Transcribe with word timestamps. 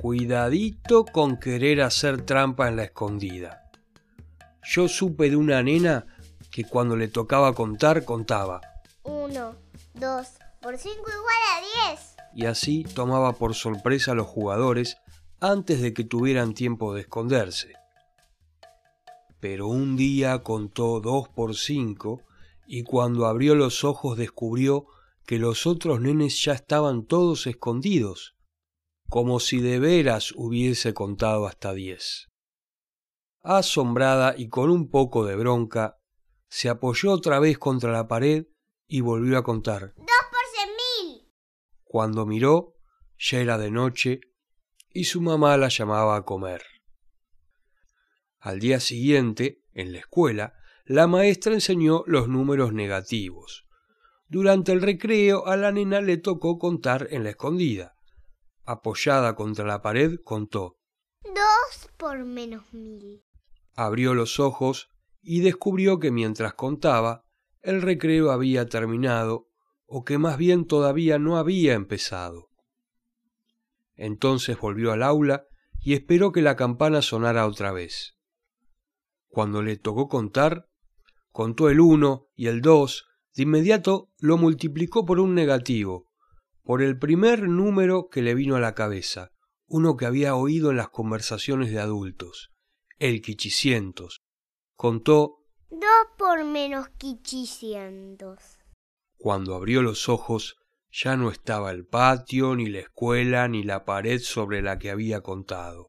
Cuidadito 0.00 1.04
con 1.04 1.36
querer 1.36 1.82
hacer 1.82 2.22
trampa 2.22 2.68
en 2.68 2.76
la 2.76 2.84
escondida. 2.84 3.70
Yo 4.64 4.88
supe 4.88 5.28
de 5.28 5.36
una 5.36 5.62
nena 5.62 6.06
que 6.50 6.64
cuando 6.64 6.96
le 6.96 7.08
tocaba 7.08 7.52
contar, 7.54 8.06
contaba. 8.06 8.62
Uno, 9.02 9.56
dos, 9.92 10.28
por 10.62 10.78
cinco 10.78 11.04
igual 11.06 11.36
a 11.52 11.90
diez. 11.90 12.16
Y 12.34 12.46
así 12.46 12.82
tomaba 12.82 13.34
por 13.34 13.54
sorpresa 13.54 14.12
a 14.12 14.14
los 14.14 14.26
jugadores 14.26 14.96
antes 15.38 15.82
de 15.82 15.92
que 15.92 16.04
tuvieran 16.04 16.54
tiempo 16.54 16.94
de 16.94 17.02
esconderse. 17.02 17.74
Pero 19.38 19.68
un 19.68 19.96
día 19.96 20.42
contó 20.42 21.00
dos 21.00 21.28
por 21.28 21.54
cinco 21.54 22.22
y 22.66 22.84
cuando 22.84 23.26
abrió 23.26 23.54
los 23.54 23.84
ojos 23.84 24.16
descubrió 24.16 24.86
que 25.26 25.38
los 25.38 25.66
otros 25.66 26.00
nenes 26.00 26.42
ya 26.42 26.54
estaban 26.54 27.04
todos 27.04 27.46
escondidos, 27.46 28.34
como 29.10 29.40
si 29.40 29.60
de 29.60 29.80
veras 29.80 30.32
hubiese 30.36 30.94
contado 30.94 31.46
hasta 31.46 31.74
diez. 31.74 32.28
Asombrada 33.42 34.36
y 34.38 34.48
con 34.48 34.70
un 34.70 34.88
poco 34.88 35.26
de 35.26 35.34
bronca, 35.34 35.98
se 36.48 36.68
apoyó 36.68 37.10
otra 37.10 37.40
vez 37.40 37.58
contra 37.58 37.90
la 37.90 38.06
pared 38.06 38.46
y 38.86 39.00
volvió 39.00 39.36
a 39.36 39.42
contar. 39.42 39.94
Dos 39.96 40.06
por 40.30 40.40
cien 40.54 40.68
mil. 41.08 41.28
Cuando 41.82 42.24
miró, 42.24 42.76
ya 43.18 43.40
era 43.40 43.58
de 43.58 43.72
noche 43.72 44.20
y 44.92 45.04
su 45.04 45.20
mamá 45.20 45.56
la 45.56 45.68
llamaba 45.68 46.16
a 46.16 46.24
comer. 46.24 46.62
Al 48.38 48.60
día 48.60 48.78
siguiente, 48.78 49.64
en 49.74 49.92
la 49.92 49.98
escuela, 49.98 50.54
la 50.84 51.08
maestra 51.08 51.52
enseñó 51.52 52.04
los 52.06 52.28
números 52.28 52.72
negativos. 52.72 53.66
Durante 54.28 54.70
el 54.70 54.82
recreo 54.82 55.48
a 55.48 55.56
la 55.56 55.72
nena 55.72 56.00
le 56.00 56.16
tocó 56.16 56.58
contar 56.58 57.08
en 57.10 57.24
la 57.24 57.30
escondida. 57.30 57.96
Apoyada 58.64 59.34
contra 59.34 59.64
la 59.64 59.82
pared, 59.82 60.18
contó. 60.24 60.76
Dos 61.22 61.90
por 61.96 62.24
menos 62.24 62.72
mil. 62.72 63.22
Abrió 63.74 64.14
los 64.14 64.40
ojos 64.40 64.88
y 65.22 65.40
descubrió 65.40 65.98
que 65.98 66.10
mientras 66.10 66.54
contaba, 66.54 67.24
el 67.62 67.82
recreo 67.82 68.30
había 68.30 68.68
terminado, 68.68 69.48
o 69.86 70.04
que 70.04 70.18
más 70.18 70.38
bien 70.38 70.66
todavía 70.66 71.18
no 71.18 71.36
había 71.36 71.74
empezado. 71.74 72.48
Entonces 73.96 74.58
volvió 74.58 74.92
al 74.92 75.02
aula 75.02 75.44
y 75.80 75.94
esperó 75.94 76.32
que 76.32 76.42
la 76.42 76.56
campana 76.56 77.02
sonara 77.02 77.46
otra 77.46 77.72
vez. 77.72 78.16
Cuando 79.28 79.62
le 79.62 79.76
tocó 79.76 80.08
contar, 80.08 80.68
contó 81.32 81.68
el 81.68 81.80
uno 81.80 82.28
y 82.34 82.46
el 82.46 82.62
dos, 82.62 83.06
de 83.34 83.44
inmediato 83.44 84.10
lo 84.18 84.36
multiplicó 84.36 85.04
por 85.04 85.20
un 85.20 85.34
negativo, 85.34 86.09
por 86.62 86.82
el 86.82 86.98
primer 86.98 87.48
número 87.48 88.08
que 88.08 88.22
le 88.22 88.34
vino 88.34 88.56
a 88.56 88.60
la 88.60 88.74
cabeza, 88.74 89.30
uno 89.66 89.96
que 89.96 90.06
había 90.06 90.34
oído 90.34 90.70
en 90.70 90.76
las 90.76 90.88
conversaciones 90.88 91.70
de 91.70 91.80
adultos, 91.80 92.50
el 92.98 93.22
quichicientos. 93.22 94.20
Contó 94.76 95.36
Dos 95.70 96.06
por 96.18 96.44
menos 96.44 96.88
quichicientos. 96.98 98.58
Cuando 99.16 99.54
abrió 99.54 99.82
los 99.82 100.08
ojos, 100.08 100.56
ya 100.90 101.16
no 101.16 101.30
estaba 101.30 101.70
el 101.70 101.86
patio, 101.86 102.56
ni 102.56 102.68
la 102.68 102.80
escuela, 102.80 103.46
ni 103.46 103.62
la 103.62 103.84
pared 103.84 104.20
sobre 104.20 104.62
la 104.62 104.78
que 104.78 104.90
había 104.90 105.20
contado. 105.20 105.86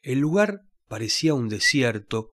El 0.00 0.20
lugar 0.20 0.62
parecía 0.88 1.34
un 1.34 1.50
desierto, 1.50 2.30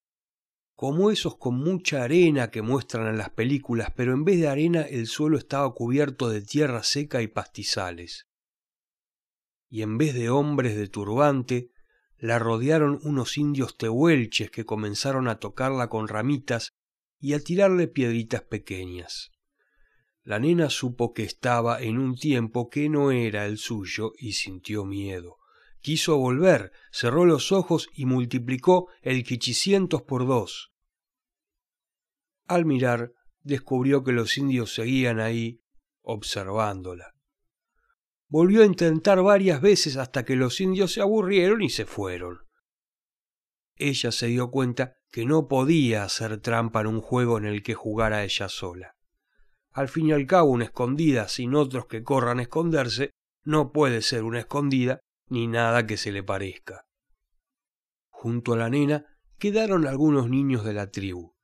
como 0.78 1.10
esos 1.10 1.38
con 1.38 1.56
mucha 1.56 2.04
arena 2.04 2.52
que 2.52 2.62
muestran 2.62 3.08
en 3.08 3.18
las 3.18 3.32
películas, 3.32 3.92
pero 3.96 4.14
en 4.14 4.24
vez 4.24 4.40
de 4.40 4.48
arena 4.48 4.84
el 4.84 5.08
suelo 5.08 5.40
estaba 5.40 5.74
cubierto 5.74 6.30
de 6.30 6.44
tierra 6.44 6.84
seca 6.84 7.24
y 7.24 7.28
pastizales. 7.28 8.28
Y 9.70 9.82
en 9.82 9.98
vez 9.98 10.14
de 10.14 10.30
hombres 10.30 10.78
de 10.78 10.88
turbante, 10.88 11.72
la 12.20 12.38
rodearon 12.38 13.00
unos 13.02 13.40
indios 13.40 13.76
tehuelches 13.76 14.52
que 14.52 14.66
comenzaron 14.66 15.28
a 15.28 15.40
tocarla 15.40 15.90
con 15.90 16.08
ramitas 16.08 16.74
y 17.20 17.34
a 17.34 17.40
tirarle 17.40 17.88
piedritas 17.88 18.44
pequeñas. 18.44 19.32
La 20.22 20.38
nena 20.38 20.70
supo 20.70 21.12
que 21.12 21.24
estaba 21.24 21.82
en 21.82 21.98
un 21.98 22.16
tiempo 22.16 22.70
que 22.70 22.88
no 22.88 23.10
era 23.10 23.48
el 23.48 23.58
suyo 23.58 24.14
y 24.16 24.34
sintió 24.34 24.86
miedo. 24.86 25.38
Quiso 25.82 26.18
volver, 26.18 26.72
cerró 26.92 27.26
los 27.26 27.52
ojos 27.52 27.90
y 27.94 28.06
multiplicó 28.06 28.90
el 29.02 29.24
quichicientos 29.24 30.02
por 30.02 30.26
dos. 30.26 30.72
Al 32.48 32.66
mirar, 32.66 33.14
descubrió 33.42 34.04
que 34.04 34.12
los 34.12 34.38
indios 34.38 34.74
seguían 34.74 35.20
ahí, 35.20 35.62
observándola. 36.02 37.14
Volvió 38.30 38.64
a 38.64 38.66
intentar 38.66 39.22
varias 39.22 39.62
veces 39.62 39.96
hasta 39.96 40.26
que 40.26 40.36
los 40.36 40.60
indios 40.60 40.92
se 40.94 41.02
aburrieron 41.02 41.62
y 41.62 41.70
se 41.70 41.86
fueron. 41.86 42.40
Ella 43.76 44.12
se 44.12 44.28
dio 44.28 44.50
cuenta 44.50 44.98
que 45.12 45.26
no 45.26 45.48
podía 45.48 46.04
hacer 46.04 46.42
trampa 46.42 46.82
en 46.82 46.88
un 46.88 47.02
juego 47.02 47.38
en 47.38 47.46
el 47.46 47.64
que 47.64 47.74
jugara 47.74 48.24
ella 48.24 48.50
sola. 48.50 48.96
Al 49.72 49.88
fin 49.88 50.08
y 50.08 50.12
al 50.12 50.26
cabo, 50.26 50.52
una 50.52 50.66
escondida 50.66 51.28
sin 51.28 51.54
otros 51.54 51.86
que 51.86 52.04
corran 52.04 52.40
a 52.40 52.44
esconderse 52.44 53.12
no 53.44 53.72
puede 53.72 54.02
ser 54.02 54.24
una 54.24 54.40
escondida 54.40 55.00
ni 55.30 55.48
nada 55.48 55.86
que 55.86 55.98
se 55.98 56.12
le 56.12 56.24
parezca. 56.24 56.86
Junto 58.10 58.54
a 58.54 58.58
la 58.58 58.70
nena 58.70 59.06
quedaron 59.38 59.86
algunos 59.86 60.30
niños 60.30 60.64
de 60.66 60.74
la 60.74 60.90
tribu. 60.90 61.36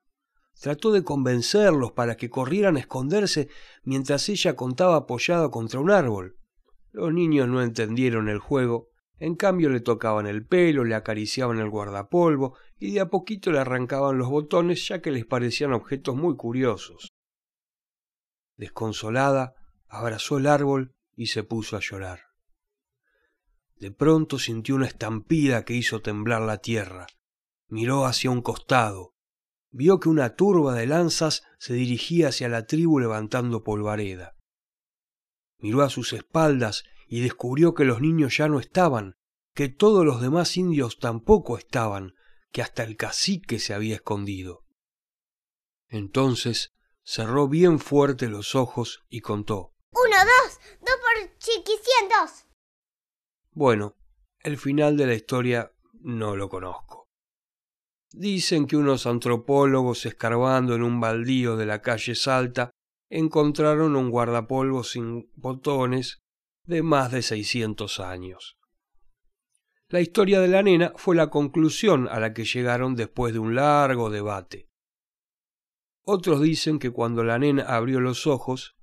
Trató 0.60 0.92
de 0.92 1.04
convencerlos 1.04 1.92
para 1.92 2.16
que 2.16 2.30
corrieran 2.30 2.78
a 2.78 2.80
esconderse 2.80 3.50
mientras 3.84 4.30
ella 4.30 4.56
contaba 4.56 4.96
apoyada 4.96 5.50
contra 5.50 5.80
un 5.80 5.92
árbol. 5.92 6.38
Los 6.92 7.14
niños 7.14 7.48
no 7.48 7.62
entendieron 7.62 8.30
el 8.30 8.40
juego, 8.40 8.90
en 9.18 9.36
cambio 9.36 9.70
le 9.70 9.80
tocaban 9.80 10.28
el 10.28 10.46
pelo, 10.46 10.84
le 10.84 10.96
acariciaban 10.96 11.60
el 11.60 11.70
guardapolvo 11.70 12.58
y 12.78 12.92
de 12.92 13.02
a 13.02 13.10
poquito 13.10 13.52
le 13.52 13.60
arrancaban 13.60 14.18
los 14.18 14.30
botones 14.30 14.88
ya 14.88 15.02
que 15.02 15.12
les 15.12 15.26
parecían 15.26 15.74
objetos 15.74 16.16
muy 16.16 16.36
curiosos. 16.36 17.10
Desconsolada, 18.58 19.54
abrazó 19.88 20.38
el 20.38 20.48
árbol 20.48 20.94
y 21.16 21.28
se 21.28 21.44
puso 21.44 21.78
a 21.78 21.80
llorar. 21.80 22.33
De 23.84 23.92
pronto 23.92 24.40
sintió 24.40 24.76
una 24.76 24.88
estampida 24.88 25.66
que 25.66 25.74
hizo 25.74 26.02
temblar 26.02 26.42
la 26.42 26.58
tierra. 26.58 27.06
Miró 27.68 28.06
hacia 28.06 28.32
un 28.32 28.42
costado. 28.42 29.14
Vio 29.72 30.00
que 30.00 30.10
una 30.10 30.36
turba 30.36 30.74
de 30.74 30.88
lanzas 30.88 31.44
se 31.60 31.74
dirigía 31.74 32.30
hacia 32.30 32.50
la 32.50 32.66
tribu 32.66 33.00
levantando 33.00 33.64
polvareda 33.64 34.36
miró 35.64 35.82
a 35.82 35.90
sus 35.90 36.12
espaldas 36.12 36.84
y 37.08 37.22
descubrió 37.22 37.74
que 37.74 37.86
los 37.86 38.02
niños 38.02 38.38
ya 38.38 38.50
no 38.50 38.60
estaban, 38.60 39.16
que 39.56 39.70
todos 39.70 40.06
los 40.06 40.22
demás 40.22 40.58
indios 40.58 41.00
tampoco 41.00 41.58
estaban, 41.58 42.16
que 42.52 42.62
hasta 42.62 42.84
el 42.84 42.98
cacique 42.98 43.60
se 43.60 43.74
había 43.74 43.96
escondido. 43.96 44.66
Entonces 45.88 46.74
cerró 47.02 47.48
bien 47.48 47.80
fuerte 47.80 48.28
los 48.28 48.56
ojos 48.56 49.06
y 49.10 49.22
contó. 49.22 49.74
Uno, 49.92 50.18
dos, 50.18 50.60
dos 50.82 50.96
por 50.98 51.38
chiquicientos. 51.38 52.46
Bueno, 53.54 53.96
el 54.40 54.58
final 54.58 54.98
de 54.98 55.08
la 55.08 55.14
historia 55.14 55.72
no 56.02 56.36
lo 56.36 56.50
conozco. 56.50 57.10
Dicen 58.12 58.68
que 58.68 58.78
unos 58.78 59.06
antropólogos 59.06 60.06
escarbando 60.06 60.76
en 60.76 60.84
un 60.84 61.00
baldío 61.00 61.56
de 61.56 61.66
la 61.66 61.82
calle 61.82 62.16
Salta 62.16 62.72
encontraron 63.10 63.96
un 63.96 64.10
guardapolvo 64.10 64.84
sin 64.84 65.32
botones 65.36 66.24
de 66.66 66.82
más 66.82 67.12
de 67.12 67.22
seiscientos 67.22 68.00
años. 68.00 68.58
La 69.88 70.02
historia 70.02 70.40
de 70.40 70.48
la 70.48 70.64
nena 70.64 70.94
fue 70.96 71.16
la 71.16 71.30
conclusión 71.30 72.08
a 72.08 72.20
la 72.20 72.34
que 72.34 72.46
llegaron 72.46 72.96
después 72.96 73.34
de 73.34 73.40
un 73.40 73.54
largo 73.54 74.10
debate. 74.10 74.68
Otros 76.02 76.42
dicen 76.42 76.80
que 76.80 76.90
cuando 76.90 77.24
la 77.24 77.38
nena 77.38 77.64
abrió 77.64 78.00
los 78.00 78.26
ojos, 78.26 78.76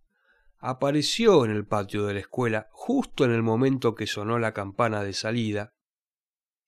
apareció 0.60 1.44
en 1.44 1.50
el 1.50 1.66
patio 1.66 2.06
de 2.06 2.14
la 2.14 2.20
escuela 2.20 2.68
justo 2.70 3.24
en 3.24 3.32
el 3.32 3.42
momento 3.42 3.94
que 3.94 4.06
sonó 4.06 4.38
la 4.38 4.52
campana 4.52 5.02
de 5.02 5.14
salida, 5.14 5.72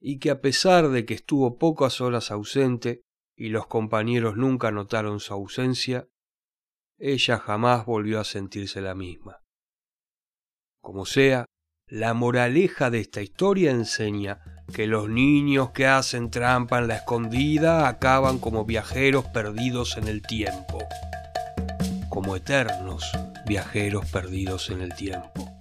y 0.01 0.19
que 0.19 0.31
a 0.31 0.41
pesar 0.41 0.89
de 0.89 1.05
que 1.05 1.15
estuvo 1.15 1.59
pocas 1.59 2.01
horas 2.01 2.31
ausente 2.31 3.03
y 3.37 3.51
los 3.51 3.67
compañeros 3.67 4.37
nunca 4.37 4.73
notaron 4.73 5.21
su 5.21 5.33
ausencia, 5.33 6.09
ella 6.99 7.39
jamás 7.39 7.87
volvió 7.87 8.19
a 8.19 8.25
sentirse 8.25 8.81
la 8.81 8.95
misma. 8.95 9.39
Como 10.81 11.07
sea, 11.07 11.47
la 11.87 12.15
moraleja 12.15 12.91
de 12.91 13.01
esta 13.01 13.23
historia 13.23 13.71
enseña 13.71 14.65
que 14.75 14.87
los 14.87 15.09
niños 15.09 15.71
que 15.71 15.87
hacen 15.87 16.31
trampa 16.31 16.79
en 16.79 16.89
la 16.89 16.97
escondida 16.97 17.87
acaban 17.87 18.39
como 18.39 18.65
viajeros 18.65 19.27
perdidos 19.27 19.97
en 19.99 20.09
el 20.09 20.23
tiempo, 20.23 20.79
como 22.13 22.37
eternos 22.37 23.11
viajeros 23.47 24.05
perdidos 24.05 24.69
en 24.69 24.83
el 24.83 24.95
tiempo. 24.95 25.52